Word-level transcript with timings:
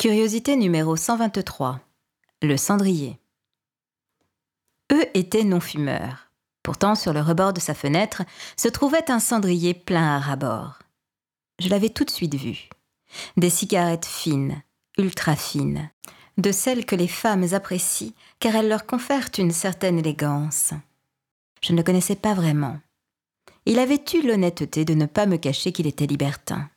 Curiosité 0.00 0.54
numéro 0.54 0.94
123. 0.94 1.80
Le 2.42 2.56
cendrier. 2.56 3.18
Eux 4.92 5.04
étaient 5.14 5.42
non-fumeurs. 5.42 6.30
Pourtant, 6.62 6.94
sur 6.94 7.12
le 7.12 7.20
rebord 7.20 7.52
de 7.52 7.58
sa 7.58 7.74
fenêtre 7.74 8.22
se 8.56 8.68
trouvait 8.68 9.10
un 9.10 9.18
cendrier 9.18 9.74
plein 9.74 10.14
à 10.14 10.20
rabord. 10.20 10.78
Je 11.58 11.68
l'avais 11.68 11.88
tout 11.88 12.04
de 12.04 12.12
suite 12.12 12.36
vu. 12.36 12.68
Des 13.36 13.50
cigarettes 13.50 14.06
fines, 14.06 14.62
ultra 14.98 15.34
fines, 15.34 15.90
de 16.36 16.52
celles 16.52 16.86
que 16.86 16.94
les 16.94 17.08
femmes 17.08 17.52
apprécient 17.52 18.12
car 18.38 18.54
elles 18.54 18.68
leur 18.68 18.86
confèrent 18.86 19.30
une 19.36 19.50
certaine 19.50 19.98
élégance. 19.98 20.74
Je 21.60 21.72
ne 21.72 21.78
le 21.78 21.82
connaissais 21.82 22.14
pas 22.14 22.34
vraiment. 22.34 22.78
Il 23.66 23.80
avait 23.80 24.04
eu 24.14 24.24
l'honnêteté 24.24 24.84
de 24.84 24.94
ne 24.94 25.06
pas 25.06 25.26
me 25.26 25.38
cacher 25.38 25.72
qu'il 25.72 25.88
était 25.88 26.06
libertin. 26.06 26.70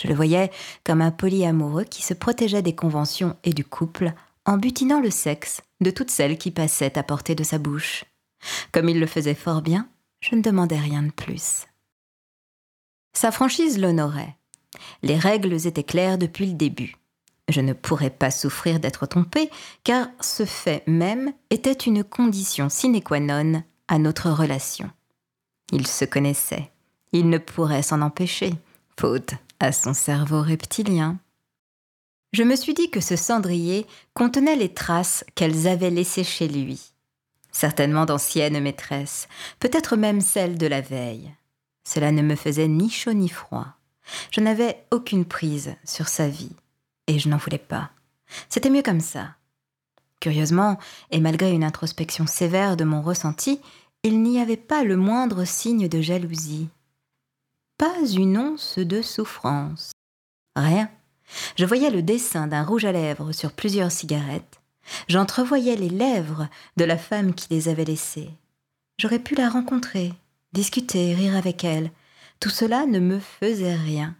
Je 0.00 0.08
le 0.08 0.14
voyais 0.14 0.50
comme 0.84 1.02
un 1.02 1.10
polyamoureux 1.10 1.84
qui 1.84 2.02
se 2.02 2.14
protégeait 2.14 2.62
des 2.62 2.74
conventions 2.74 3.36
et 3.44 3.52
du 3.52 3.64
couple 3.64 4.12
en 4.46 4.56
butinant 4.56 5.00
le 5.00 5.10
sexe 5.10 5.60
de 5.80 5.90
toutes 5.90 6.10
celles 6.10 6.38
qui 6.38 6.50
passaient 6.50 6.98
à 6.98 7.02
portée 7.02 7.34
de 7.34 7.44
sa 7.44 7.58
bouche. 7.58 8.04
Comme 8.72 8.88
il 8.88 9.00
le 9.00 9.06
faisait 9.06 9.34
fort 9.34 9.62
bien, 9.62 9.88
je 10.20 10.36
ne 10.36 10.42
demandais 10.42 10.78
rien 10.78 11.02
de 11.02 11.10
plus. 11.10 11.66
Sa 13.12 13.32
franchise 13.32 13.78
l'honorait. 13.78 14.36
Les 15.02 15.16
règles 15.16 15.66
étaient 15.66 15.82
claires 15.82 16.18
depuis 16.18 16.46
le 16.46 16.54
début. 16.54 16.96
Je 17.48 17.60
ne 17.60 17.72
pourrais 17.72 18.10
pas 18.10 18.30
souffrir 18.30 18.78
d'être 18.78 19.06
trompée, 19.06 19.50
car 19.82 20.08
ce 20.20 20.44
fait 20.44 20.82
même 20.86 21.32
était 21.50 21.72
une 21.72 22.04
condition 22.04 22.68
sine 22.68 23.02
qua 23.02 23.20
non 23.20 23.62
à 23.88 23.98
notre 23.98 24.30
relation. 24.30 24.90
Il 25.72 25.86
se 25.86 26.04
connaissait. 26.04 26.70
Il 27.12 27.30
ne 27.30 27.38
pourrait 27.38 27.82
s'en 27.82 28.02
empêcher, 28.02 28.52
faute 28.98 29.34
à 29.60 29.72
son 29.72 29.94
cerveau 29.94 30.42
reptilien. 30.42 31.18
Je 32.32 32.42
me 32.42 32.56
suis 32.56 32.74
dit 32.74 32.90
que 32.90 33.00
ce 33.00 33.16
cendrier 33.16 33.86
contenait 34.14 34.56
les 34.56 34.72
traces 34.72 35.24
qu'elles 35.34 35.66
avaient 35.66 35.90
laissées 35.90 36.24
chez 36.24 36.46
lui. 36.46 36.92
Certainement 37.50 38.04
d'anciennes 38.04 38.60
maîtresses, 38.60 39.28
peut-être 39.58 39.96
même 39.96 40.20
celles 40.20 40.58
de 40.58 40.66
la 40.66 40.80
veille. 40.80 41.32
Cela 41.84 42.12
ne 42.12 42.22
me 42.22 42.36
faisait 42.36 42.68
ni 42.68 42.90
chaud 42.90 43.14
ni 43.14 43.28
froid. 43.28 43.66
Je 44.30 44.40
n'avais 44.40 44.84
aucune 44.90 45.24
prise 45.24 45.74
sur 45.84 46.08
sa 46.08 46.28
vie, 46.28 46.54
et 47.06 47.18
je 47.18 47.28
n'en 47.28 47.38
voulais 47.38 47.58
pas. 47.58 47.90
C'était 48.48 48.70
mieux 48.70 48.82
comme 48.82 49.00
ça. 49.00 49.34
Curieusement, 50.20 50.78
et 51.10 51.20
malgré 51.20 51.52
une 51.52 51.64
introspection 51.64 52.26
sévère 52.26 52.76
de 52.76 52.84
mon 52.84 53.02
ressenti, 53.02 53.60
il 54.02 54.22
n'y 54.22 54.40
avait 54.40 54.56
pas 54.56 54.84
le 54.84 54.96
moindre 54.96 55.44
signe 55.44 55.88
de 55.88 56.00
jalousie 56.00 56.68
pas 57.78 58.04
une 58.12 58.36
once 58.36 58.78
de 58.78 59.00
souffrance. 59.02 59.92
Rien. 60.56 60.90
Je 61.56 61.64
voyais 61.64 61.90
le 61.90 62.02
dessin 62.02 62.48
d'un 62.48 62.64
rouge 62.64 62.84
à 62.84 62.92
lèvres 62.92 63.32
sur 63.32 63.52
plusieurs 63.52 63.92
cigarettes. 63.92 64.60
J'entrevoyais 65.06 65.76
les 65.76 65.88
lèvres 65.88 66.48
de 66.76 66.84
la 66.84 66.98
femme 66.98 67.34
qui 67.34 67.46
les 67.50 67.68
avait 67.68 67.84
laissées. 67.84 68.30
J'aurais 68.98 69.20
pu 69.20 69.36
la 69.36 69.48
rencontrer, 69.48 70.12
discuter, 70.52 71.14
rire 71.14 71.36
avec 71.36 71.62
elle. 71.62 71.92
Tout 72.40 72.50
cela 72.50 72.84
ne 72.86 72.98
me 72.98 73.20
faisait 73.20 73.76
rien. 73.76 74.16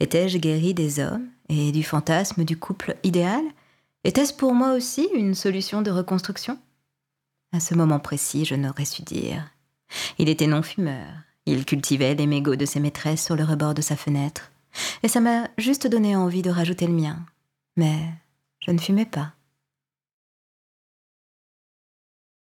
Étais-je 0.00 0.38
guéri 0.38 0.74
des 0.74 0.98
hommes 0.98 1.28
et 1.48 1.70
du 1.70 1.84
fantasme 1.84 2.44
du 2.44 2.58
couple 2.58 2.96
idéal? 3.04 3.44
Était-ce 4.04 4.34
pour 4.34 4.54
moi 4.54 4.72
aussi 4.72 5.08
une 5.14 5.34
solution 5.34 5.82
de 5.82 5.90
reconstruction? 5.90 6.58
À 7.52 7.60
ce 7.60 7.74
moment 7.74 8.00
précis, 8.00 8.44
je 8.44 8.56
n'aurais 8.56 8.86
su 8.86 9.02
dire. 9.02 9.48
Il 10.18 10.28
était 10.28 10.46
non-fumeur, 10.46 11.12
il 11.46 11.64
cultivait 11.64 12.14
les 12.14 12.26
mégots 12.26 12.56
de 12.56 12.66
ses 12.66 12.80
maîtresses 12.80 13.24
sur 13.24 13.36
le 13.36 13.44
rebord 13.44 13.74
de 13.74 13.82
sa 13.82 13.96
fenêtre, 13.96 14.52
et 15.02 15.08
ça 15.08 15.20
m'a 15.20 15.48
juste 15.58 15.86
donné 15.86 16.16
envie 16.16 16.42
de 16.42 16.50
rajouter 16.50 16.86
le 16.86 16.94
mien. 16.94 17.24
Mais 17.76 17.98
je 18.60 18.70
ne 18.70 18.78
fumais 18.78 19.06
pas. 19.06 19.32